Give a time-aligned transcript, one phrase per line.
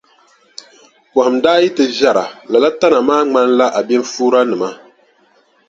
[1.13, 4.69] Pɔhim daa yi ti ʒɛra lala tana maa ŋmanila abinfuuranima.